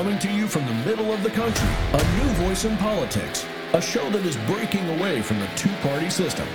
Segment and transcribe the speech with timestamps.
[0.00, 3.82] Coming to you from the middle of the country, a new voice in politics, a
[3.82, 6.48] show that is breaking away from the two party system.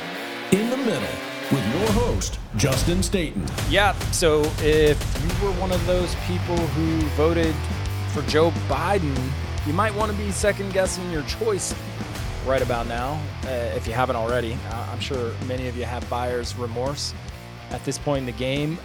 [0.52, 1.16] In the middle,
[1.52, 3.46] with your host, Justin Staten.
[3.70, 7.54] Yeah, so if you were one of those people who voted
[8.14, 9.16] for Joe Biden,
[9.68, 11.76] you might want to be second guessing your choice
[12.48, 14.58] right about now, uh, if you haven't already.
[14.72, 17.14] Uh, I'm sure many of you have buyer's remorse
[17.70, 18.80] at this point in the game.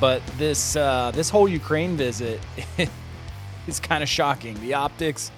[0.00, 2.40] But this uh, this whole Ukraine visit
[3.66, 4.60] is kind of shocking.
[4.60, 5.30] The optics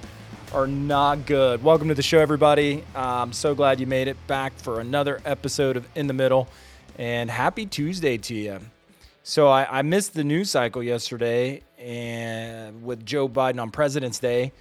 [0.53, 1.63] are not good.
[1.63, 2.83] Welcome to the show, everybody.
[2.95, 6.49] I'm so glad you made it back for another episode of In the Middle,
[6.99, 8.61] and happy Tuesday to you.
[9.23, 14.53] So I, I missed the news cycle yesterday, and with Joe Biden on President's Day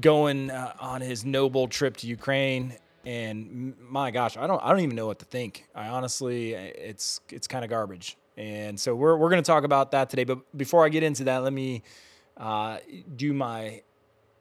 [0.00, 2.74] going uh, on his noble trip to Ukraine.
[3.04, 5.66] And my gosh, I don't I don't even know what to think.
[5.74, 8.16] I honestly, it's it's kind of garbage.
[8.36, 10.24] And so we're we're going to talk about that today.
[10.24, 11.82] But before I get into that, let me
[12.40, 12.78] uh,
[13.16, 13.82] do my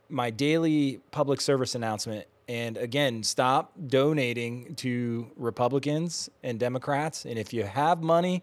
[0.09, 2.25] my daily public service announcement.
[2.47, 7.25] And again, stop donating to Republicans and Democrats.
[7.25, 8.41] And if you have money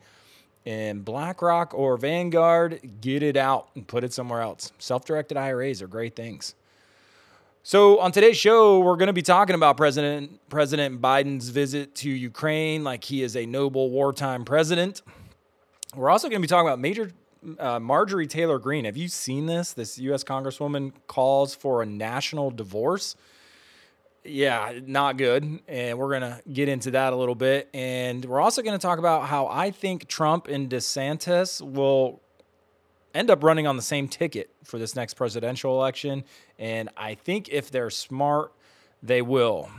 [0.64, 4.70] in BlackRock or Vanguard, get it out and put it somewhere else.
[4.78, 6.54] Self directed IRAs are great things.
[7.64, 12.10] So on today's show, we're going to be talking about President President Biden's visit to
[12.10, 15.02] Ukraine, like he is a noble wartime president.
[15.96, 17.10] We're also going to be talking about Major
[17.58, 18.84] uh, Marjorie Taylor Greene.
[18.84, 19.72] Have you seen this?
[19.72, 20.24] This U.S.
[20.24, 23.16] Congresswoman calls for a national divorce.
[24.24, 25.60] Yeah, not good.
[25.68, 27.68] And we're going to get into that a little bit.
[27.72, 32.20] And we're also going to talk about how I think Trump and DeSantis will
[33.14, 36.24] end up running on the same ticket for this next presidential election.
[36.58, 38.52] And I think if they're smart,
[39.02, 39.70] they will.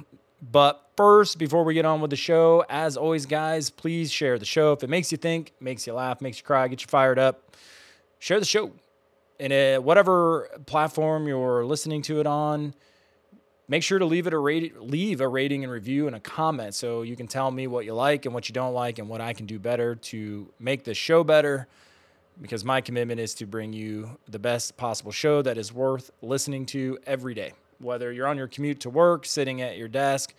[0.41, 4.45] But first, before we get on with the show, as always, guys, please share the
[4.45, 4.73] show.
[4.73, 7.55] If it makes you think, makes you laugh, makes you cry, get you fired up,
[8.19, 8.71] share the show.
[9.39, 12.73] And uh, whatever platform you're listening to it on,
[13.67, 16.73] make sure to leave it a rate, leave a rating and review and a comment
[16.73, 19.21] so you can tell me what you like and what you don't like and what
[19.21, 21.67] I can do better to make this show better
[22.41, 26.65] because my commitment is to bring you the best possible show that is worth listening
[26.67, 27.53] to every day.
[27.79, 30.33] Whether you're on your commute to work, sitting at your desk,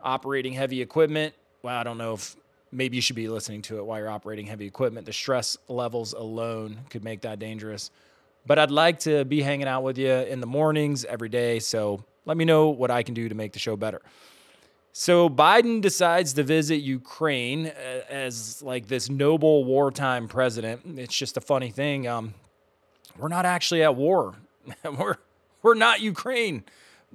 [0.00, 2.36] operating heavy equipment, well, I don't know if
[2.72, 5.06] maybe you should be listening to it while you're operating heavy equipment.
[5.06, 7.90] The stress levels alone could make that dangerous.
[8.46, 11.58] But I'd like to be hanging out with you in the mornings every day.
[11.58, 14.00] So let me know what I can do to make the show better.
[14.92, 20.98] So Biden decides to visit Ukraine uh, as like this noble wartime president.
[20.98, 22.06] It's just a funny thing.
[22.06, 22.32] Um,
[23.18, 24.34] we're not actually at war.
[24.98, 25.16] we're
[25.62, 26.64] we're not Ukraine.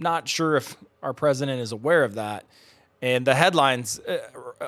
[0.02, 2.46] Not sure if our president is aware of that.
[3.02, 4.20] And the headlines uh,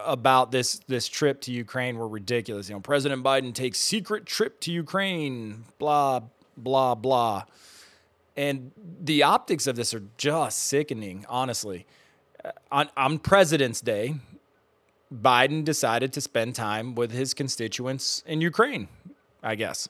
[0.06, 2.70] about this this trip to Ukraine were ridiculous.
[2.70, 5.66] You know, President Biden takes secret trip to Ukraine.
[5.78, 6.22] Blah
[6.58, 7.44] blah blah.
[8.36, 11.86] And the optics of this are just sickening, honestly
[12.72, 14.16] on, on President's Day,
[15.14, 18.88] Biden decided to spend time with his constituents in Ukraine,
[19.42, 19.90] I guess.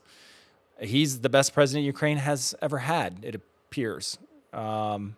[0.79, 4.17] He's the best president Ukraine has ever had, it appears.
[4.51, 5.15] Um,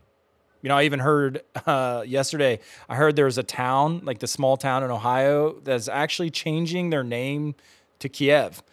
[0.61, 4.57] you know, I even heard uh, yesterday, I heard there's a town, like the small
[4.57, 7.55] town in Ohio, that's actually changing their name
[7.99, 8.63] to Kiev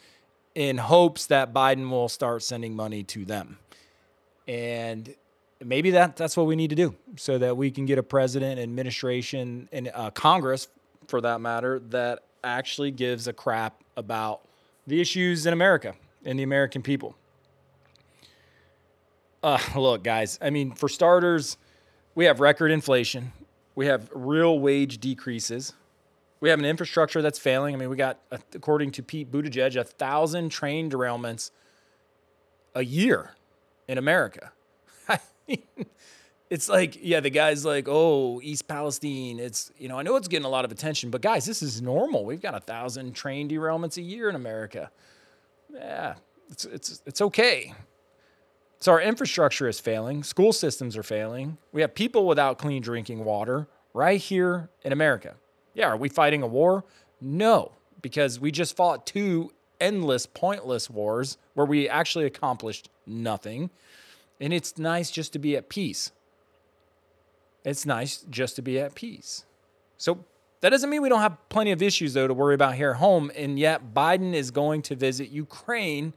[0.54, 3.58] in hopes that Biden will start sending money to them.
[4.46, 5.14] And
[5.64, 8.60] maybe that that's what we need to do so that we can get a president,
[8.60, 10.68] administration, and uh, Congress,
[11.06, 14.42] for that matter, that actually gives a crap about
[14.86, 15.94] the issues in America
[16.24, 17.16] and the American people.
[19.42, 21.56] Uh, look, guys, I mean, for starters,
[22.14, 23.32] we have record inflation,
[23.74, 25.72] we have real wage decreases.
[26.40, 27.72] We have an infrastructure that's failing.
[27.72, 31.52] I mean, we got, uh, according to Pete Buttigieg, a thousand train derailments
[32.74, 33.30] a year
[33.86, 34.50] in America.
[36.50, 39.38] it's like, yeah, the guy's like, oh, East Palestine.
[39.38, 41.80] It's, you know, I know it's getting a lot of attention, but guys, this is
[41.80, 42.24] normal.
[42.24, 44.90] We've got a thousand train derailments a year in America.
[45.72, 46.16] Yeah,
[46.50, 47.72] it's, it's, it's okay.
[48.82, 50.24] So our infrastructure is failing.
[50.24, 51.56] School systems are failing.
[51.70, 55.36] We have people without clean drinking water right here in America.
[55.72, 56.84] Yeah, are we fighting a war?
[57.20, 57.70] No,
[58.02, 63.70] because we just fought two endless, pointless wars where we actually accomplished nothing.
[64.40, 66.10] And it's nice just to be at peace.
[67.64, 69.44] It's nice just to be at peace.
[69.96, 70.24] So
[70.60, 72.96] that doesn't mean we don't have plenty of issues, though, to worry about here at
[72.96, 73.30] home.
[73.36, 76.14] And yet, Biden is going to visit Ukraine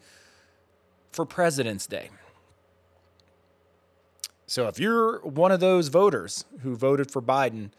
[1.12, 2.09] for President's Day.
[4.47, 7.71] So if you're one of those voters who voted for Biden,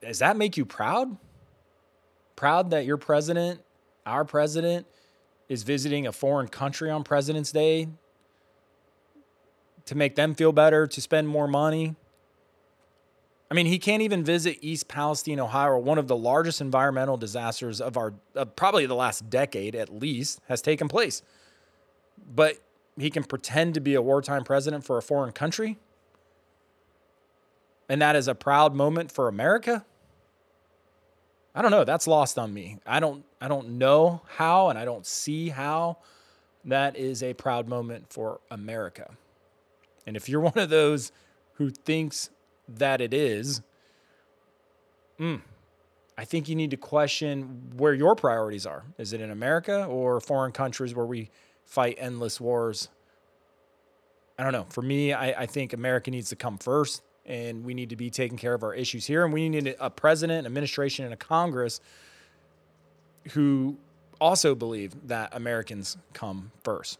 [0.00, 1.16] does that make you proud?
[2.36, 3.60] Proud that your president,
[4.06, 4.86] our president,
[5.48, 7.88] is visiting a foreign country on President's Day
[9.84, 11.96] to make them feel better, to spend more money.
[13.50, 17.80] I mean, he can't even visit East Palestine, Ohio, one of the largest environmental disasters
[17.80, 18.14] of our
[18.56, 21.22] probably the last decade at least has taken place.
[22.34, 22.56] But
[22.98, 25.78] he can pretend to be a wartime president for a foreign country.
[27.88, 29.84] And that is a proud moment for America.
[31.54, 32.78] I don't know, that's lost on me.
[32.86, 35.98] I don't I don't know how and I don't see how
[36.64, 39.10] that is a proud moment for America.
[40.06, 41.12] And if you're one of those
[41.54, 42.30] who thinks
[42.68, 43.60] that it is,
[45.18, 45.40] mm,
[46.16, 48.84] I think you need to question where your priorities are.
[48.98, 51.30] Is it in America or foreign countries where we
[51.72, 52.88] fight endless wars?
[54.38, 54.66] I don't know.
[54.68, 58.10] For me, I, I think America needs to come first, and we need to be
[58.10, 59.24] taking care of our issues here.
[59.24, 61.80] And we need a president, an administration, and a Congress
[63.30, 63.78] who
[64.20, 66.98] also believe that Americans come first.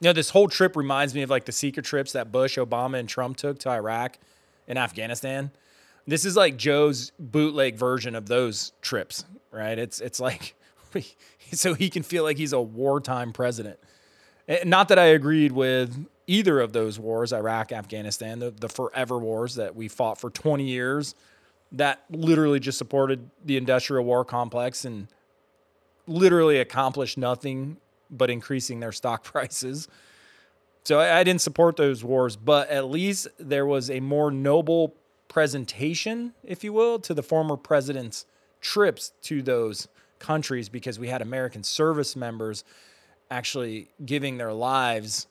[0.00, 2.98] You know, this whole trip reminds me of like the secret trips that Bush, Obama,
[2.98, 4.18] and Trump took to Iraq
[4.66, 5.52] and Afghanistan.
[6.08, 9.78] This is like Joe's bootleg version of those trips, right?
[9.78, 10.54] It's it's like
[11.52, 13.78] so he can feel like he's a wartime president.
[14.64, 19.56] Not that I agreed with either of those wars, Iraq, Afghanistan, the, the forever wars
[19.56, 21.14] that we fought for 20 years,
[21.72, 25.08] that literally just supported the industrial war complex and
[26.06, 27.76] literally accomplished nothing
[28.10, 29.88] but increasing their stock prices.
[30.84, 34.94] So I, I didn't support those wars, but at least there was a more noble
[35.28, 38.26] presentation, if you will, to the former president's
[38.60, 39.88] trips to those
[40.20, 42.64] countries because we had American service members
[43.30, 45.26] actually giving their lives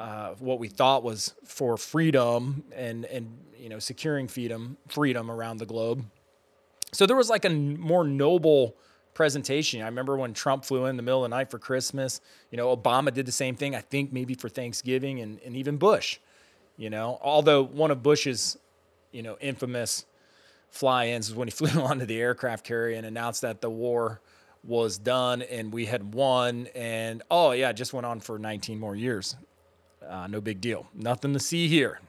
[0.00, 5.58] uh, what we thought was for freedom and and you know securing freedom freedom around
[5.58, 6.04] the globe.
[6.92, 8.76] So there was like a more noble
[9.14, 9.82] presentation.
[9.82, 12.20] I remember when Trump flew in the middle of the night for Christmas.
[12.50, 13.74] You know, Obama did the same thing.
[13.74, 16.18] I think maybe for Thanksgiving, and and even Bush.
[16.76, 18.58] You know, although one of Bush's,
[19.12, 20.06] you know, infamous
[20.74, 24.20] fly-ins was when he flew onto the aircraft carrier and announced that the war
[24.64, 26.68] was done and we had won.
[26.74, 29.36] And oh yeah, it just went on for 19 more years.
[30.06, 30.86] Uh, no big deal.
[30.94, 32.00] Nothing to see here.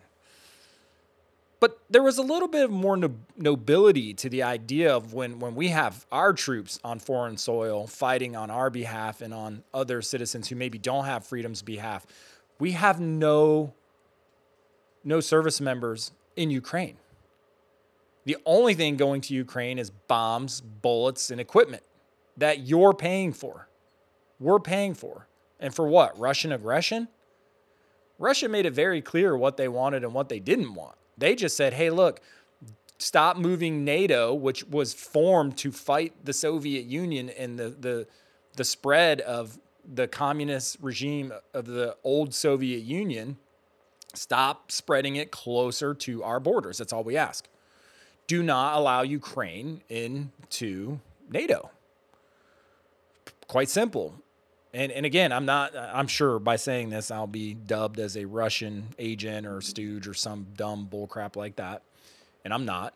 [1.59, 5.39] But there was a little bit of more no- nobility to the idea of when,
[5.39, 10.01] when we have our troops on foreign soil fighting on our behalf and on other
[10.01, 12.05] citizens who maybe don't have freedom's behalf.
[12.59, 13.73] We have no,
[15.03, 16.97] no service members in Ukraine.
[18.25, 21.83] The only thing going to Ukraine is bombs, bullets, and equipment
[22.37, 23.67] that you're paying for.
[24.39, 25.27] We're paying for.
[25.59, 26.19] And for what?
[26.19, 27.07] Russian aggression?
[28.17, 30.95] Russia made it very clear what they wanted and what they didn't want.
[31.17, 32.19] They just said, hey, look,
[32.97, 38.07] stop moving NATO, which was formed to fight the Soviet Union and the, the,
[38.55, 39.59] the spread of
[39.93, 43.37] the communist regime of the old Soviet Union.
[44.13, 46.77] Stop spreading it closer to our borders.
[46.77, 47.47] That's all we ask.
[48.27, 50.99] Do not allow Ukraine into
[51.29, 51.69] NATO.
[53.47, 54.15] Quite simple
[54.75, 55.73] and and again, I'm not.
[55.75, 60.13] I'm sure by saying this, I'll be dubbed as a Russian agent or stooge or
[60.13, 61.81] some dumb bullcrap like that,
[62.43, 62.93] and I'm not.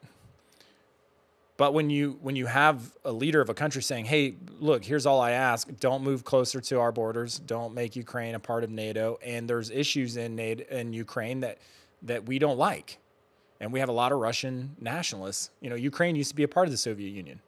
[1.56, 5.06] But when you when you have a leader of a country saying, "Hey, look, here's
[5.06, 8.70] all I ask: don't move closer to our borders, don't make Ukraine a part of
[8.70, 11.60] NATO," and there's issues in NATO in Ukraine that
[12.02, 12.98] that we don't like,
[13.60, 15.50] and we have a lot of Russian nationalists.
[15.62, 17.42] You know, Ukraine used to be a part of the Soviet Union.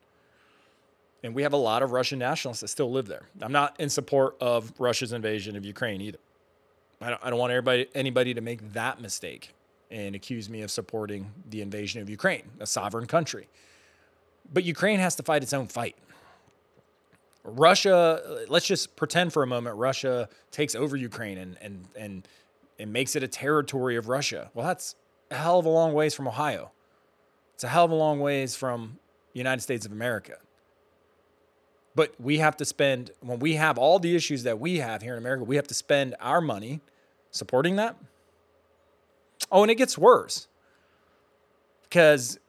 [1.24, 3.24] And we have a lot of Russian nationalists that still live there.
[3.42, 6.18] I'm not in support of Russia's invasion of Ukraine either.
[7.00, 9.54] I don't, I don't want everybody, anybody to make that mistake
[9.90, 13.48] and accuse me of supporting the invasion of Ukraine, a sovereign country.
[14.54, 15.96] But Ukraine has to fight its own fight.
[17.44, 22.28] Russia, let's just pretend for a moment Russia takes over Ukraine and, and, and,
[22.80, 24.52] and makes it a territory of Russia.
[24.54, 24.96] Well, that's
[25.32, 26.72] a hell of a long ways from Ohio.
[27.56, 29.00] It's a hell of a long ways from
[29.34, 30.38] United States of America.
[31.96, 35.14] But we have to spend, when we have all the issues that we have here
[35.14, 36.82] in America, we have to spend our money
[37.32, 37.96] supporting that.
[39.52, 40.48] Oh, and it gets worse.
[41.84, 42.40] Because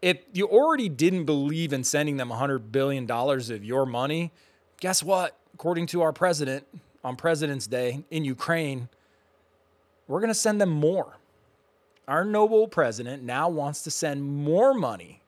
[0.00, 4.32] if you already didn't believe in sending them $100 billion of your money,
[4.80, 5.36] guess what?
[5.54, 6.66] According to our president
[7.04, 8.88] on President's Day in Ukraine,
[10.08, 11.16] we're going to send them more.
[12.08, 15.22] Our noble president now wants to send more money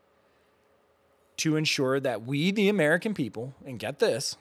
[1.39, 4.37] to ensure that we, the American people, and get this,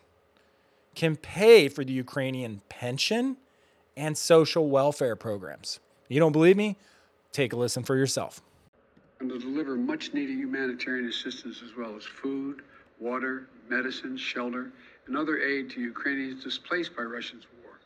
[0.94, 3.38] can pay for the Ukrainian pension
[3.96, 5.80] and social welfare programs.
[6.10, 6.78] You don't believe me?
[7.32, 8.42] Take a listen for yourself.
[9.20, 12.62] And to deliver much needed humanitarian assistance as well as food,
[13.00, 14.72] water, medicine, shelter,
[15.08, 17.80] and other aid to Ukrainians displaced by Russia's war,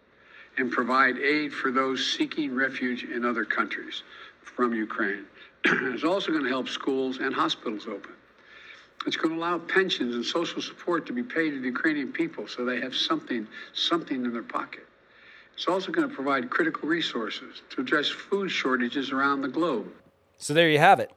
[0.57, 4.03] and provide aid for those seeking refuge in other countries
[4.43, 5.25] from Ukraine.
[5.65, 8.13] it's also going to help schools and hospitals open.
[9.07, 12.47] It's going to allow pensions and social support to be paid to the Ukrainian people
[12.47, 14.85] so they have something, something in their pocket.
[15.53, 19.91] It's also going to provide critical resources to address food shortages around the globe.
[20.37, 21.11] So there you have it.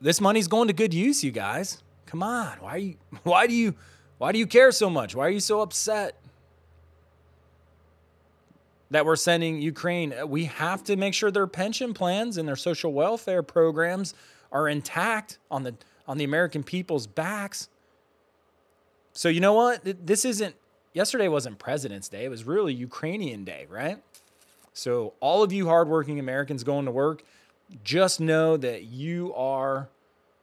[0.00, 1.82] This money's going to good use, you guys.
[2.06, 2.58] Come on.
[2.60, 3.74] Why you why do you
[4.18, 5.14] why do you care so much?
[5.14, 6.17] Why are you so upset?
[8.90, 10.14] That we're sending Ukraine.
[10.18, 14.14] Uh, we have to make sure their pension plans and their social welfare programs
[14.50, 15.74] are intact on the
[16.06, 17.68] on the American people's backs.
[19.12, 20.06] So you know what?
[20.06, 20.54] This isn't
[20.94, 22.24] yesterday wasn't President's Day.
[22.24, 23.98] It was really Ukrainian Day, right?
[24.72, 27.24] So all of you hardworking Americans going to work,
[27.84, 29.88] just know that you are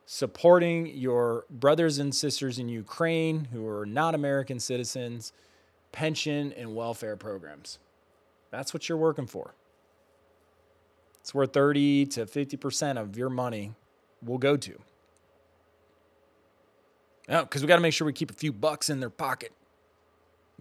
[0.05, 5.33] supporting your brothers and sisters in Ukraine who are not American citizens,
[5.91, 7.79] pension and welfare programs.
[8.51, 9.53] That's what you're working for.
[11.21, 13.73] It's where 30 to 50% of your money
[14.23, 14.79] will go to.
[17.27, 19.09] Oh, yeah, because we got to make sure we keep a few bucks in their
[19.09, 19.51] pocket,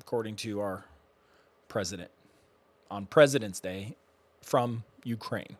[0.00, 0.86] according to our
[1.68, 2.10] president
[2.90, 3.96] on President's Day
[4.40, 5.56] from Ukraine.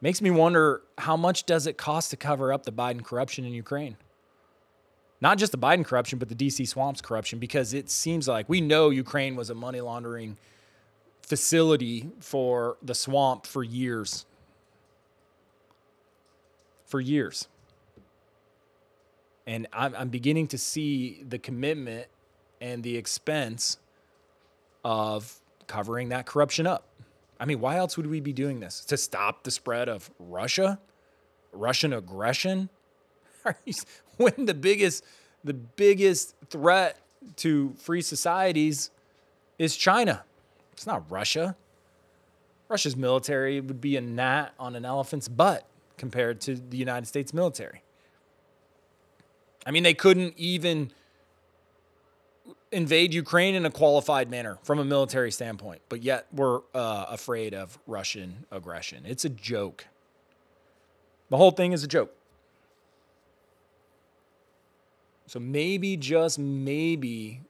[0.00, 3.52] Makes me wonder how much does it cost to cover up the Biden corruption in
[3.52, 3.96] Ukraine?
[5.20, 8.60] Not just the Biden corruption, but the DC swamps corruption, because it seems like we
[8.60, 10.36] know Ukraine was a money laundering
[11.26, 14.24] facility for the swamp for years.
[16.86, 17.48] For years.
[19.46, 22.06] And I'm, I'm beginning to see the commitment
[22.60, 23.78] and the expense
[24.84, 26.88] of covering that corruption up.
[27.38, 28.84] I mean, why else would we be doing this?
[28.86, 30.80] To stop the spread of Russia,
[31.52, 32.70] Russian aggression?
[34.16, 35.04] when the biggest
[35.44, 36.98] the biggest threat
[37.36, 38.90] to free societies
[39.58, 40.24] is China.
[40.76, 41.56] It's not Russia.
[42.68, 45.66] Russia's military would be a gnat on an elephant's butt
[45.96, 47.82] compared to the United States military.
[49.64, 50.92] I mean, they couldn't even
[52.70, 57.54] invade Ukraine in a qualified manner from a military standpoint, but yet we're uh, afraid
[57.54, 59.04] of Russian aggression.
[59.06, 59.86] It's a joke.
[61.30, 62.12] The whole thing is a joke.
[65.26, 67.40] So maybe, just maybe,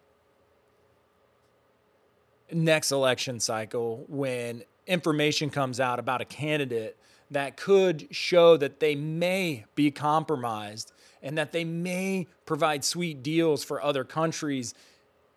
[2.52, 6.96] next election cycle, when information comes out about a candidate
[7.30, 13.64] that could show that they may be compromised and that they may provide sweet deals
[13.64, 14.74] for other countries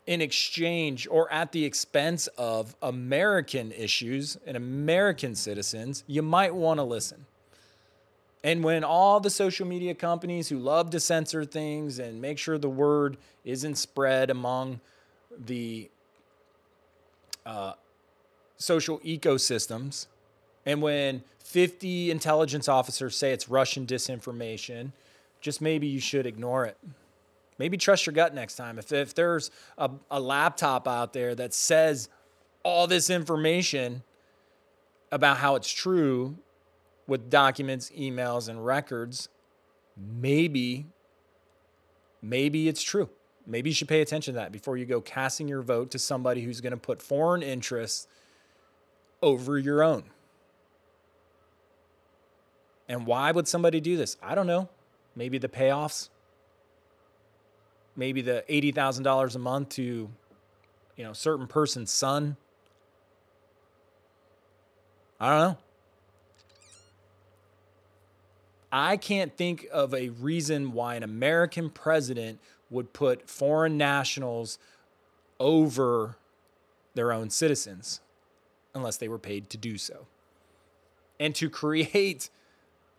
[0.06, 6.80] in exchange or at the expense of American issues and American citizens, you might want
[6.80, 7.26] to listen.
[8.44, 12.58] And when all the social media companies who love to censor things and make sure
[12.58, 14.80] the word isn't spread among
[15.38, 15.90] the
[17.46, 17.74] uh,
[18.58, 20.08] social ecosystems,
[20.66, 24.92] and when 50 intelligence officers say it's Russian disinformation,
[25.42, 26.78] just maybe you should ignore it.
[27.58, 28.80] Maybe trust your gut next time.
[28.80, 32.08] If, if there's a, a laptop out there that says
[32.64, 34.04] all this information
[35.12, 36.38] about how it's true
[37.08, 39.28] with documents, emails, and records,
[39.98, 40.86] maybe,
[42.22, 43.10] maybe it's true.
[43.50, 46.44] Maybe you should pay attention to that before you go casting your vote to somebody
[46.44, 48.08] who's going to put foreign interests
[49.22, 50.04] over your own.
[52.88, 54.18] And why would somebody do this?
[54.22, 54.70] I don't know.
[55.16, 56.10] Maybe the payoffs
[58.00, 60.10] maybe the $80,000 a month to
[60.96, 62.38] you know, certain person's son.
[65.20, 65.58] I don't know.
[68.72, 74.60] I can't think of a reason why an American president would put foreign nationals
[75.40, 76.18] over
[76.94, 78.02] their own citizens
[78.74, 80.06] unless they were paid to do so.
[81.20, 82.30] And to create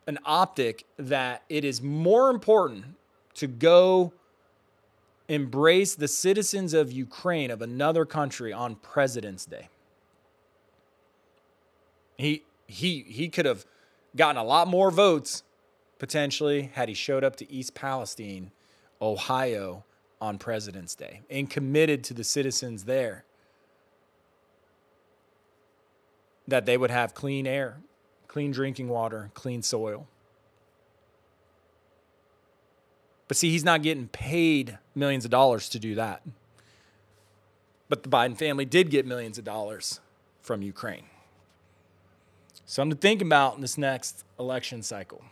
[0.07, 2.97] an optic that it is more important
[3.35, 4.13] to go
[5.29, 9.69] embrace the citizens of Ukraine, of another country, on President's Day.
[12.19, 13.65] He, he, he could have
[14.17, 15.45] gotten a lot more votes
[15.99, 18.51] potentially had he showed up to East Palestine,
[19.01, 19.85] Ohio,
[20.21, 23.25] on President's Day and committed to the citizens there
[26.47, 27.79] that they would have clean air,
[28.29, 30.07] clean drinking water, clean soil.
[33.29, 36.23] But see, he's not getting paid millions of dollars to do that.
[37.89, 40.01] But the Biden family did get millions of dollars
[40.43, 41.05] from Ukraine.
[42.67, 45.23] Something to think about in this next election cycle.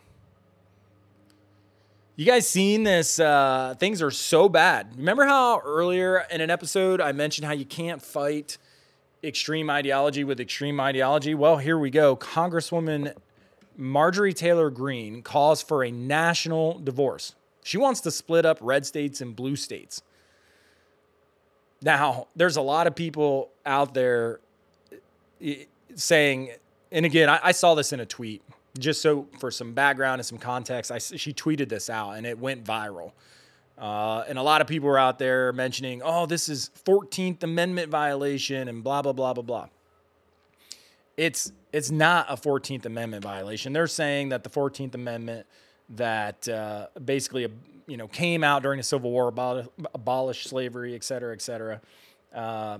[2.19, 3.17] You guys seen this?
[3.17, 4.97] Uh, things are so bad.
[4.97, 8.57] Remember how earlier in an episode I mentioned how you can't fight
[9.23, 11.33] extreme ideology with extreme ideology?
[11.33, 12.17] Well, here we go.
[12.17, 13.15] Congresswoman
[13.77, 17.35] Marjorie Taylor Greene calls for a national divorce.
[17.63, 20.01] She wants to split up red states and blue states.
[21.81, 24.41] Now, there's a lot of people out there
[25.41, 25.63] eh,
[25.95, 26.49] saying,
[26.91, 28.41] and again, I, I saw this in a tweet
[28.79, 32.39] just so for some background and some context, I, she tweeted this out and it
[32.39, 33.11] went viral.
[33.77, 37.89] Uh, and a lot of people were out there mentioning, oh, this is 14th Amendment
[37.89, 39.67] violation and blah, blah, blah, blah, blah.
[41.15, 43.71] It's, it's not a 14th Amendment violation.
[43.71, 45.45] They're saying that the 14th Amendment
[45.89, 47.47] that uh, basically
[47.87, 49.33] you know came out during the Civil War,
[49.93, 51.81] abolished slavery, et cetera, et cetera.
[52.33, 52.77] Uh,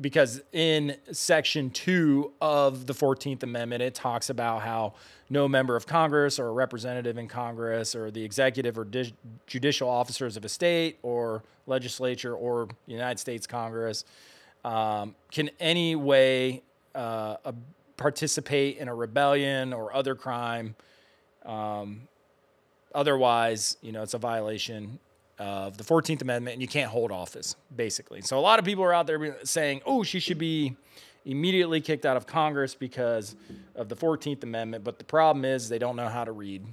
[0.00, 4.94] because in section two of the 14th Amendment, it talks about how
[5.30, 9.14] no member of Congress or a representative in Congress or the executive or di-
[9.46, 14.04] judicial officers of a state or legislature or United States Congress
[14.64, 16.62] um, can any way
[16.94, 17.36] uh,
[17.96, 20.74] participate in a rebellion or other crime.
[21.44, 22.08] Um,
[22.94, 24.98] otherwise, you know, it's a violation
[25.38, 28.20] of the 14th Amendment and you can't hold office, basically.
[28.22, 30.76] So a lot of people are out there saying, oh, she should be
[31.24, 33.34] immediately kicked out of Congress because
[33.74, 34.84] of the 14th Amendment.
[34.84, 36.64] But the problem is they don't know how to read.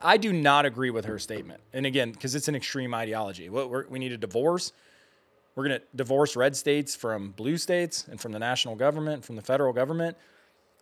[0.00, 1.60] I do not agree with her statement.
[1.72, 3.48] And again, because it's an extreme ideology.
[3.48, 4.72] We need a divorce.
[5.54, 9.36] We're going to divorce red states from blue states and from the national government, from
[9.36, 10.16] the federal government.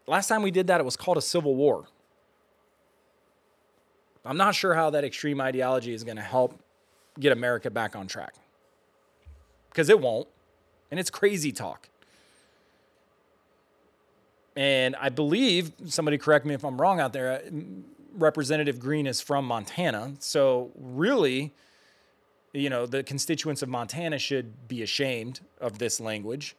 [0.07, 1.87] Last time we did that, it was called a civil war.
[4.25, 6.59] I'm not sure how that extreme ideology is going to help
[7.21, 8.35] get America back on track.
[9.71, 10.29] Because it won't.
[10.91, 11.89] And it's crazy talk.
[14.57, 17.51] And I believe, somebody correct me if I'm wrong out there, uh,
[18.15, 20.15] Representative Greene is from Montana.
[20.19, 21.53] So, really,
[22.53, 26.57] you know, the constituents of Montana should be ashamed of this language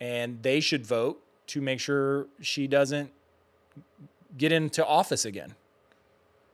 [0.00, 3.10] and they should vote to make sure she doesn't
[4.38, 5.54] get into office again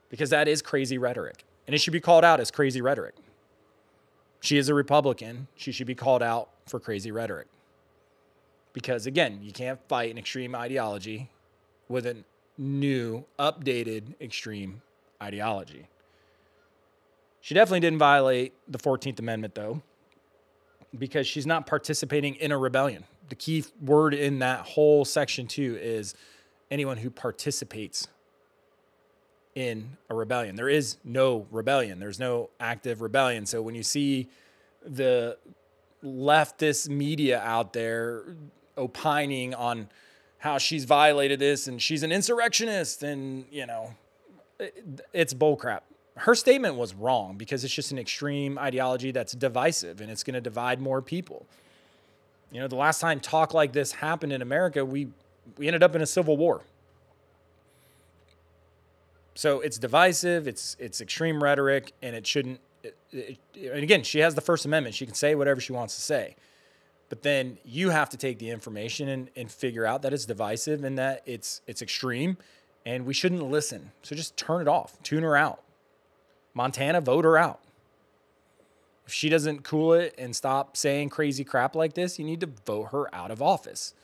[0.09, 3.15] because that is crazy rhetoric and it should be called out as crazy rhetoric.
[4.41, 5.49] She is a Republican.
[5.57, 7.49] She should be called out for crazy rhetoric.
[8.73, 11.31] Because again, you can't fight an extreme ideology
[11.89, 12.17] with a
[12.57, 14.83] new, updated extreme
[15.23, 15.89] ideology.
[17.41, 19.83] She definitely didn't violate the 14th Amendment, though,
[20.97, 23.05] because she's not participating in a rebellion.
[23.29, 26.15] The key word in that whole section, two, is
[26.71, 28.09] anyone who participates
[29.59, 30.55] in a rebellion.
[30.55, 31.99] There is no rebellion.
[31.99, 33.45] There's no active rebellion.
[33.45, 34.29] So when you see
[34.87, 35.37] the
[36.05, 38.37] leftist media out there
[38.77, 39.89] opining on
[40.39, 43.93] how she's violated this and she's an insurrectionist and you know
[45.13, 45.81] it's bullcrap.
[46.19, 50.35] Her statement was wrong because it's just an extreme ideology that's divisive and it's going
[50.35, 51.47] to divide more people.
[52.53, 55.09] You know, the last time talk like this happened in America, we
[55.57, 56.63] we ended up in a civil war.
[59.39, 62.59] So it's divisive, it's it's extreme rhetoric, and it shouldn't.
[62.83, 63.39] It, it,
[63.73, 66.35] and again, she has the First Amendment; she can say whatever she wants to say.
[67.09, 70.83] But then you have to take the information and, and figure out that it's divisive
[70.83, 72.37] and that it's it's extreme,
[72.85, 73.93] and we shouldn't listen.
[74.03, 75.63] So just turn it off, tune her out.
[76.53, 77.61] Montana, vote her out.
[79.07, 82.51] If she doesn't cool it and stop saying crazy crap like this, you need to
[82.67, 83.95] vote her out of office.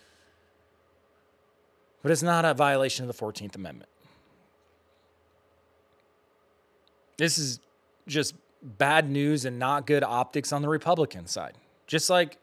[2.03, 3.91] But it's not a violation of the 14th Amendment.
[7.17, 7.61] This is
[8.07, 11.55] just bad news and not good optics on the Republican side.
[11.87, 12.39] Just like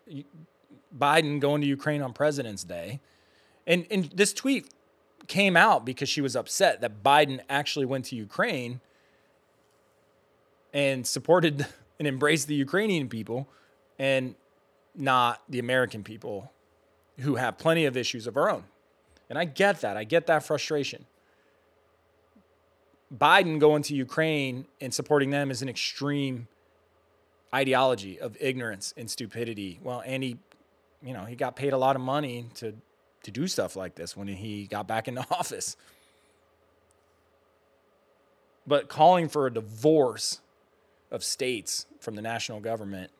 [0.97, 2.99] Biden going to Ukraine on President's Day.
[3.65, 4.69] And, and this tweet
[5.27, 8.81] came out because she was upset that Biden actually went to Ukraine
[10.73, 11.65] and supported
[11.99, 13.47] and embraced the Ukrainian people
[13.99, 14.35] and
[14.95, 16.51] not the American people
[17.19, 18.63] who have plenty of issues of our own.
[19.29, 19.95] And I get that.
[19.95, 21.05] I get that frustration.
[23.15, 26.47] Biden going to Ukraine and supporting them is an extreme
[27.53, 29.79] ideology of ignorance and stupidity.
[29.83, 30.37] Well, and he,
[31.03, 32.73] you know, he got paid a lot of money to
[33.23, 35.75] to do stuff like this when he got back into office.
[38.65, 40.39] But calling for a divorce
[41.11, 43.11] of states from the national government,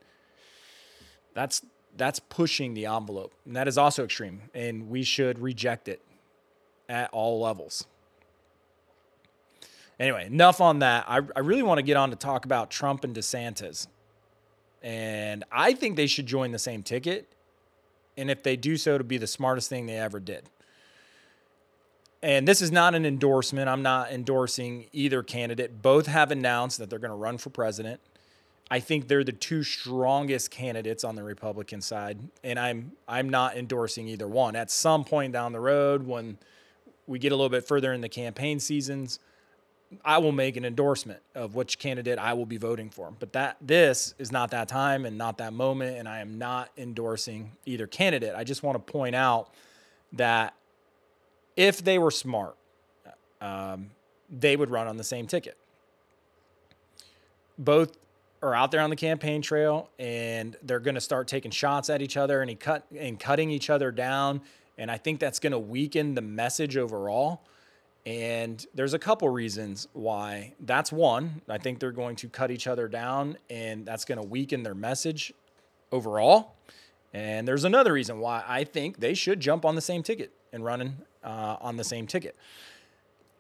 [1.33, 1.61] that's
[1.97, 3.33] that's pushing the envelope.
[3.45, 4.43] And that is also extreme.
[4.53, 6.01] And we should reject it
[6.87, 7.85] at all levels.
[10.01, 11.05] Anyway, enough on that.
[11.07, 13.85] I, I really want to get on to talk about Trump and DeSantis.
[14.81, 17.31] And I think they should join the same ticket.
[18.17, 20.49] And if they do so, to be the smartest thing they ever did.
[22.23, 23.69] and this is not an endorsement.
[23.69, 25.83] I'm not endorsing either candidate.
[25.83, 28.01] Both have announced that they're going to run for president.
[28.71, 33.57] I think they're the two strongest candidates on the Republican side, and I'm I'm not
[33.57, 34.55] endorsing either one.
[34.55, 36.39] At some point down the road, when
[37.05, 39.19] we get a little bit further in the campaign seasons,
[40.05, 43.11] I will make an endorsement of which candidate I will be voting for.
[43.19, 46.69] But that this is not that time and not that moment, and I am not
[46.77, 48.33] endorsing either candidate.
[48.35, 49.53] I just want to point out
[50.13, 50.53] that
[51.57, 52.55] if they were smart,
[53.41, 53.91] um,
[54.29, 55.57] they would run on the same ticket.
[57.57, 57.97] Both
[58.41, 62.01] are out there on the campaign trail, and they're going to start taking shots at
[62.01, 64.41] each other and cut and cutting each other down.
[64.77, 67.41] And I think that's going to weaken the message overall.
[68.05, 70.53] And there's a couple reasons why.
[70.59, 71.41] That's one.
[71.47, 74.73] I think they're going to cut each other down, and that's going to weaken their
[74.73, 75.33] message
[75.91, 76.55] overall.
[77.13, 80.65] And there's another reason why I think they should jump on the same ticket and
[80.65, 82.35] running uh, on the same ticket.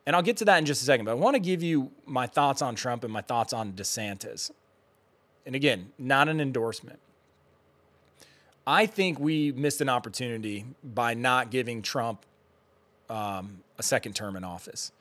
[0.05, 1.91] And I'll get to that in just a second, but I want to give you
[2.05, 4.51] my thoughts on Trump and my thoughts on DeSantis.
[5.45, 6.99] And again, not an endorsement.
[8.65, 12.25] I think we missed an opportunity by not giving Trump
[13.11, 14.91] um, a second term in office.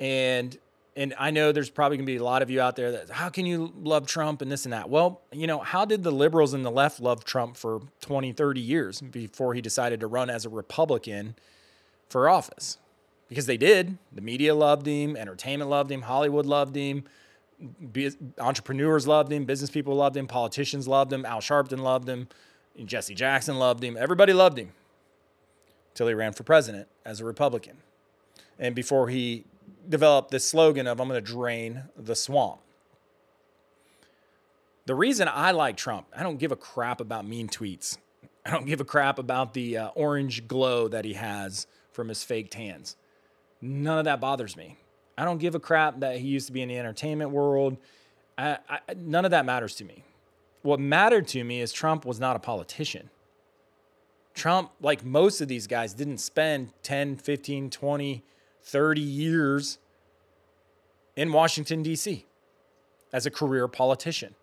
[0.00, 0.56] And
[0.96, 3.10] and I know there's probably going to be a lot of you out there that
[3.10, 4.90] how can you love Trump and this and that?
[4.90, 8.60] Well, you know, how did the liberals and the left love Trump for 20, 30
[8.60, 11.36] years before he decided to run as a Republican
[12.08, 12.78] for office?
[13.28, 13.96] Because they did.
[14.12, 17.04] The media loved him, entertainment loved him, Hollywood loved him,
[18.40, 22.26] entrepreneurs loved him, business people loved him, politicians loved him, Al Sharpton loved him,
[22.84, 23.96] Jesse Jackson loved him.
[23.96, 24.72] Everybody loved him
[25.98, 27.76] until he ran for president as a Republican.
[28.56, 29.44] And before he
[29.88, 32.60] developed this slogan of I'm going to drain the swamp.
[34.86, 37.98] The reason I like Trump, I don't give a crap about mean tweets.
[38.46, 42.22] I don't give a crap about the uh, orange glow that he has from his
[42.22, 42.94] fake tans.
[43.60, 44.76] None of that bothers me.
[45.18, 47.76] I don't give a crap that he used to be in the entertainment world.
[48.38, 50.04] I, I, none of that matters to me.
[50.62, 53.10] What mattered to me is Trump was not a politician.
[54.38, 58.24] Trump, like most of these guys, didn't spend 10, 15, 20,
[58.62, 59.78] 30 years
[61.16, 62.24] in Washington, D.C.
[63.12, 64.34] as a career politician.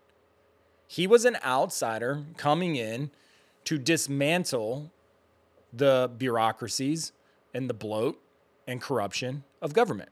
[0.87, 3.09] He was an outsider coming in
[3.63, 4.91] to dismantle
[5.73, 7.11] the bureaucracies
[7.53, 8.21] and the bloat
[8.67, 10.09] and corruption of government.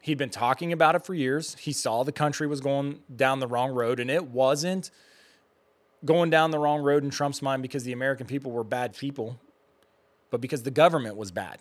[0.00, 1.54] He'd been talking about it for years.
[1.60, 4.90] He saw the country was going down the wrong road, and it wasn't
[6.04, 9.38] going down the wrong road in Trump's mind because the American people were bad people
[10.32, 11.58] but because the government was bad.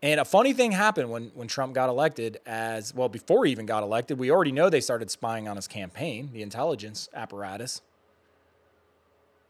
[0.00, 3.66] And a funny thing happened when, when Trump got elected, as well, before he even
[3.66, 7.82] got elected, we already know they started spying on his campaign, the intelligence apparatus.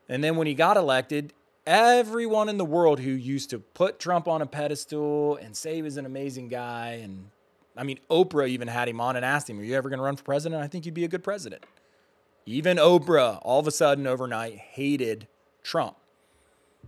[0.09, 1.33] And then when he got elected,
[1.67, 5.83] everyone in the world who used to put Trump on a pedestal and say he
[5.83, 7.29] was an amazing guy, and
[7.77, 10.05] I mean, Oprah even had him on and asked him, Are you ever going to
[10.05, 10.63] run for president?
[10.63, 11.65] I think you'd be a good president.
[12.45, 15.29] Even Oprah, all of a sudden, overnight, hated
[15.63, 15.97] Trump.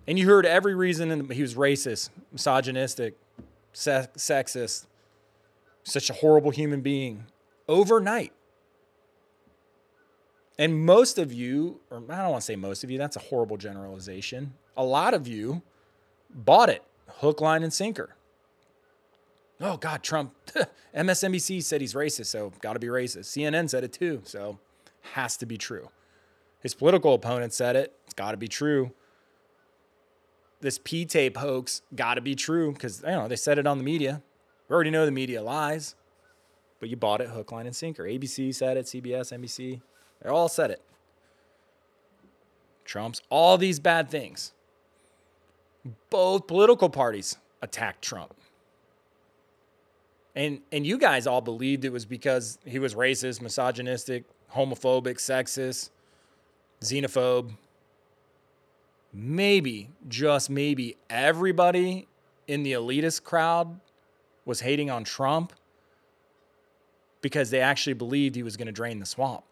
[0.06, 3.16] And you heard every reason he was racist, misogynistic,
[3.72, 4.86] se- sexist,
[5.84, 7.26] such a horrible human being
[7.68, 8.32] overnight.
[10.58, 13.20] And most of you, or I don't want to say most of you, that's a
[13.20, 14.54] horrible generalization.
[14.76, 15.62] A lot of you
[16.30, 18.16] bought it hook, line, and sinker.
[19.60, 20.34] Oh, God, Trump,
[20.96, 23.26] MSNBC said he's racist, so got to be racist.
[23.26, 24.58] CNN said it too, so
[25.12, 25.90] has to be true.
[26.60, 28.92] His political opponent said it, it's got to be true
[30.64, 33.76] this P tape hoax got to be true because you know they said it on
[33.76, 34.22] the media.
[34.66, 35.94] We already know the media lies,
[36.80, 38.04] but you bought it hook, line, and sinker.
[38.04, 39.82] ABC said it, CBS, NBC,
[40.22, 40.80] they all said it.
[42.86, 44.54] Trump's all these bad things.
[46.08, 48.34] Both political parties attacked Trump.
[50.34, 55.90] And and you guys all believed it was because he was racist, misogynistic, homophobic, sexist,
[56.80, 57.52] xenophobe,
[59.12, 62.06] maybe, just maybe, everybody
[62.46, 63.80] in the elitist crowd
[64.44, 65.52] was hating on Trump
[67.22, 69.44] because they actually believed he was going to drain the swamp,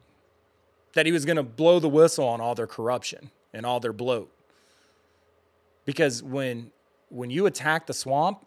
[0.92, 3.92] that he was going to blow the whistle on all their corruption and all their
[3.92, 4.30] bloat.
[5.84, 6.70] Because when
[7.08, 8.46] when you attack the swamp,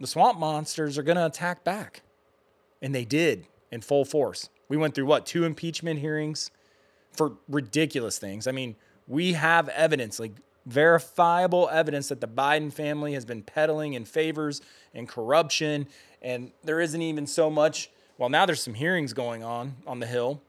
[0.00, 2.02] the swamp monsters are going to attack back.
[2.82, 4.48] And they did in full force.
[4.68, 6.50] We went through what, two impeachment hearings
[7.12, 8.46] for ridiculous things.
[8.46, 8.76] I mean,
[9.06, 10.32] we have evidence, like
[10.66, 14.60] verifiable evidence, that the Biden family has been peddling in favors
[14.94, 15.86] and corruption.
[16.20, 20.06] And there isn't even so much, well, now there's some hearings going on on the
[20.06, 20.40] Hill,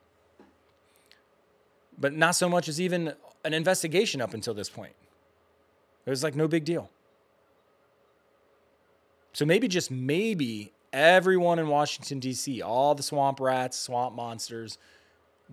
[1.98, 4.94] but not so much as even an investigation up until this point.
[6.06, 6.90] It was like no big deal.
[9.34, 14.78] So maybe just maybe everyone in Washington, D.C., all the swamp rats, swamp monsters,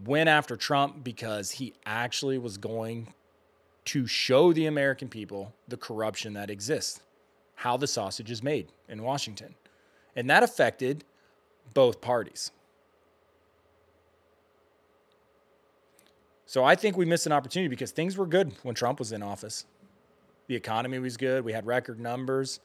[0.04, 3.12] went after Trump because he actually was going
[3.86, 7.00] to show the American people the corruption that exists,
[7.56, 9.54] how the sausage is made in Washington.
[10.16, 11.04] And that affected
[11.74, 12.50] both parties.
[16.46, 19.22] So I think we missed an opportunity because things were good when Trump was in
[19.22, 19.64] office.
[20.46, 21.44] The economy was good.
[21.44, 22.60] We had record numbers.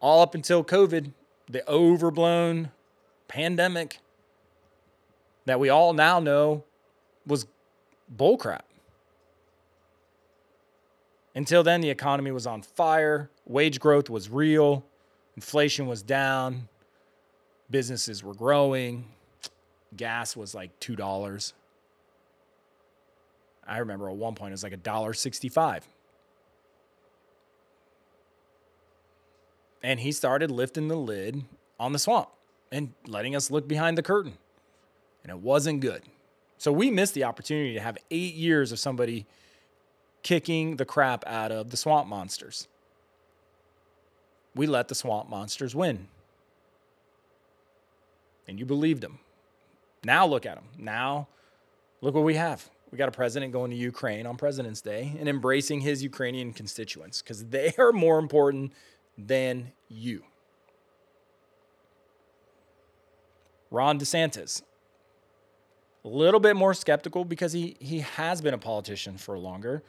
[0.00, 1.12] All up until COVID,
[1.48, 2.70] the overblown
[3.28, 3.98] pandemic
[5.46, 6.64] that we all now know
[7.26, 7.46] was
[8.14, 8.62] bullcrap.
[11.34, 14.84] Until then, the economy was on fire, wage growth was real,
[15.34, 16.68] inflation was down,
[17.70, 19.06] businesses were growing,
[19.96, 21.52] gas was like $2.
[23.66, 25.82] I remember at one point it was like $1.65.
[29.84, 31.44] And he started lifting the lid
[31.78, 32.30] on the swamp
[32.72, 34.38] and letting us look behind the curtain.
[35.22, 36.04] And it wasn't good.
[36.56, 39.26] So we missed the opportunity to have eight years of somebody
[40.22, 42.66] kicking the crap out of the swamp monsters.
[44.54, 46.08] We let the swamp monsters win.
[48.48, 49.18] And you believed them.
[50.02, 50.64] Now look at them.
[50.78, 51.28] Now
[52.00, 52.70] look what we have.
[52.90, 57.20] We got a president going to Ukraine on President's Day and embracing his Ukrainian constituents
[57.20, 58.72] because they are more important
[59.16, 60.24] than you.
[63.70, 64.62] Ron DeSantis,
[66.04, 69.82] a little bit more skeptical because he, he has been a politician for longer,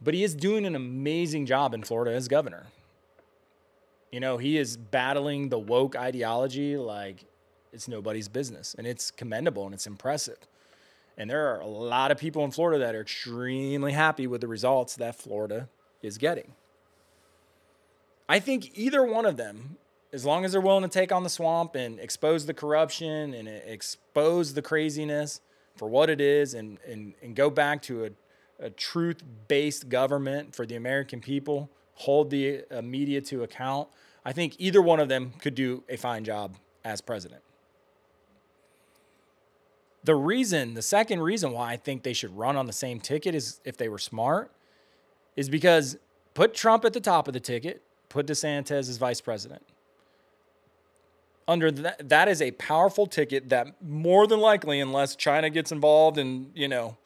[0.00, 2.66] but he is doing an amazing job in Florida as governor.
[4.10, 7.24] You know, he is battling the woke ideology like
[7.72, 10.38] it's nobody's business, and it's commendable and it's impressive.
[11.18, 14.48] And there are a lot of people in Florida that are extremely happy with the
[14.48, 15.68] results that Florida
[16.00, 16.54] is getting.
[18.28, 19.76] I think either one of them,
[20.12, 23.48] as long as they're willing to take on the swamp and expose the corruption and
[23.48, 25.40] expose the craziness
[25.76, 28.10] for what it is and, and, and go back to a,
[28.66, 33.88] a truth based government for the American people, hold the uh, media to account,
[34.24, 37.42] I think either one of them could do a fine job as president.
[40.04, 43.34] The reason, the second reason why I think they should run on the same ticket
[43.34, 44.52] is if they were smart,
[45.36, 45.96] is because
[46.34, 49.62] put Trump at the top of the ticket, put DeSantis as vice president.
[51.46, 56.18] Under that, that is a powerful ticket that more than likely, unless China gets involved
[56.18, 56.96] and, you know,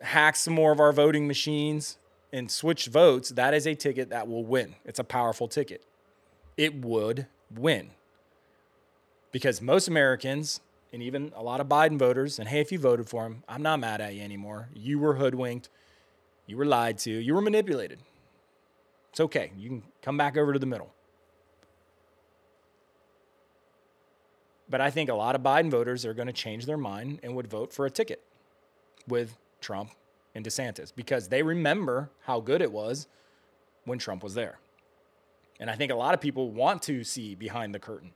[0.00, 1.96] hacks some more of our voting machines
[2.32, 4.74] and switch votes, that is a ticket that will win.
[4.84, 5.84] It's a powerful ticket.
[6.56, 7.90] It would win.
[9.32, 10.60] Because most Americans,
[10.92, 13.62] and even a lot of Biden voters, and hey, if you voted for him, I'm
[13.62, 14.68] not mad at you anymore.
[14.74, 15.68] You were hoodwinked,
[16.46, 18.00] you were lied to, you were manipulated.
[19.10, 19.52] It's okay.
[19.56, 20.92] You can come back over to the middle.
[24.68, 27.34] But I think a lot of Biden voters are going to change their mind and
[27.34, 28.22] would vote for a ticket
[29.08, 29.90] with Trump
[30.34, 33.08] and DeSantis because they remember how good it was
[33.84, 34.60] when Trump was there.
[35.58, 38.12] And I think a lot of people want to see behind the curtain.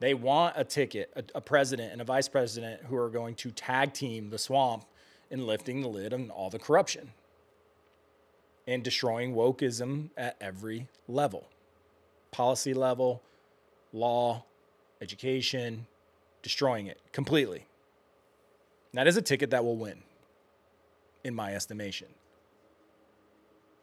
[0.00, 3.50] They want a ticket, a, a, president and a vice president who are going to
[3.50, 4.86] tag team the swamp
[5.30, 7.12] in lifting the lid on all the corruption
[8.66, 11.46] and destroying wokeism at every level
[12.30, 13.22] policy level,
[13.92, 14.44] law,
[15.00, 15.86] education,
[16.42, 17.66] destroying it completely.
[18.94, 20.02] That is a ticket that will win,
[21.24, 22.08] in my estimation.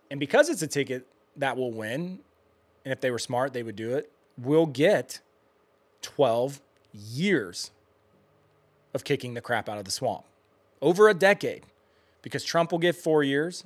[0.10, 2.20] And because it's a ticket that will win,
[2.86, 5.20] and if they were smart, they would do it, we'll get
[6.02, 6.62] 12
[6.94, 7.72] years
[8.94, 10.24] of kicking the crap out of the swamp.
[10.82, 11.64] Over a decade.
[12.22, 13.64] Because Trump will get four years,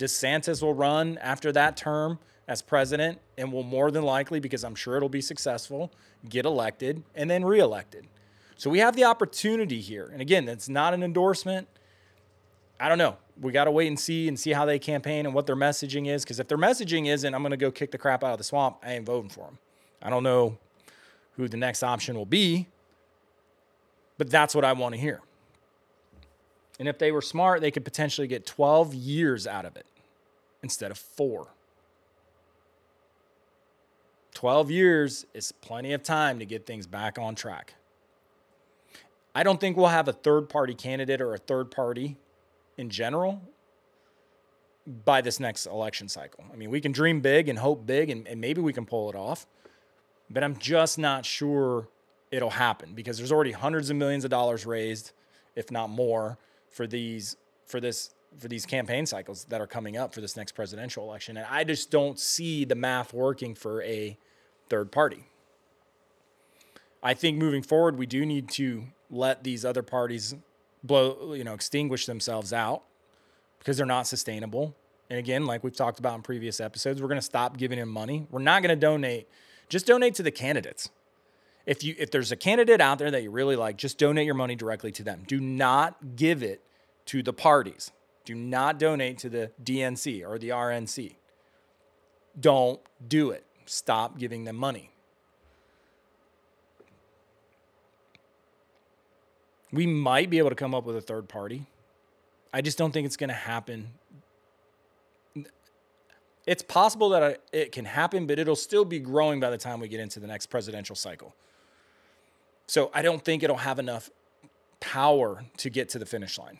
[0.00, 4.74] DeSantis will run after that term as president and will more than likely, because I'm
[4.74, 5.92] sure it'll be successful,
[6.28, 8.06] get elected and then reelected.
[8.56, 10.08] So we have the opportunity here.
[10.12, 11.68] And again, it's not an endorsement.
[12.80, 13.18] I don't know.
[13.40, 16.08] We got to wait and see and see how they campaign and what their messaging
[16.08, 16.24] is.
[16.24, 18.44] Because if their messaging isn't, I'm going to go kick the crap out of the
[18.44, 19.58] swamp, I ain't voting for them.
[20.02, 20.58] I don't know
[21.36, 22.66] who the next option will be,
[24.18, 25.20] but that's what I want to hear.
[26.78, 29.86] And if they were smart, they could potentially get 12 years out of it
[30.62, 31.48] instead of four.
[34.34, 37.74] 12 years is plenty of time to get things back on track.
[39.34, 42.16] I don't think we'll have a third party candidate or a third party
[42.76, 43.42] in general
[45.04, 46.44] by this next election cycle.
[46.52, 49.08] I mean, we can dream big and hope big, and, and maybe we can pull
[49.10, 49.46] it off,
[50.30, 51.88] but I'm just not sure
[52.30, 55.12] it'll happen because there's already hundreds of millions of dollars raised,
[55.54, 56.38] if not more,
[56.70, 60.52] for these for this for these campaign cycles that are coming up for this next
[60.52, 61.36] presidential election.
[61.36, 64.16] And I just don't see the math working for a
[64.68, 65.24] third party.
[67.02, 70.34] I think moving forward, we do need to let these other parties
[70.82, 72.82] blow, you know, extinguish themselves out
[73.58, 74.76] because they're not sustainable.
[75.08, 77.88] And again, like we've talked about in previous episodes, we're going to stop giving them
[77.88, 78.26] money.
[78.30, 79.28] We're not going to donate.
[79.68, 80.90] Just donate to the candidates.
[81.66, 84.34] If you if there's a candidate out there that you really like, just donate your
[84.34, 85.24] money directly to them.
[85.26, 86.62] Do not give it
[87.06, 87.90] to the parties.
[88.24, 91.14] Do not donate to the DNC or the RNC.
[92.38, 93.44] Don't do it.
[93.66, 94.90] Stop giving them money.
[99.72, 101.66] We might be able to come up with a third party.
[102.52, 103.90] I just don't think it's going to happen.
[106.46, 109.86] It's possible that it can happen, but it'll still be growing by the time we
[109.86, 111.34] get into the next presidential cycle.
[112.66, 114.10] So I don't think it'll have enough
[114.80, 116.58] power to get to the finish line.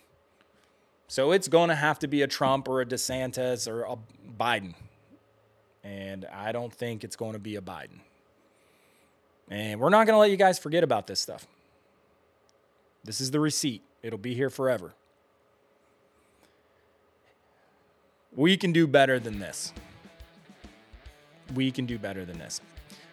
[1.11, 3.97] So it's going to have to be a Trump or a DeSantis or a
[4.39, 4.75] Biden.
[5.83, 7.99] And I don't think it's going to be a Biden.
[9.49, 11.49] And we're not going to let you guys forget about this stuff.
[13.03, 14.95] This is the receipt, it'll be here forever.
[18.37, 19.73] We can do better than this.
[21.57, 22.61] We can do better than this.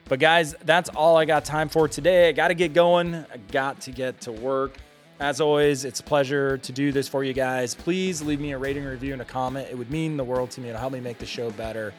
[0.08, 2.30] But guys, that's all I got time for today.
[2.30, 3.16] I got to get going.
[3.16, 4.78] I got to get to work.
[5.20, 7.74] As always, it's a pleasure to do this for you guys.
[7.74, 9.68] Please leave me a rating, review, and a comment.
[9.72, 10.70] It would mean the world to me.
[10.70, 11.92] It'll help me make the show better.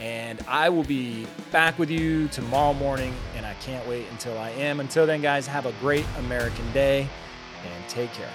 [0.00, 4.48] And I will be back with you tomorrow morning, and I can't wait until I
[4.50, 4.80] am.
[4.80, 7.06] Until then, guys, have a great American day
[7.64, 8.30] and take care.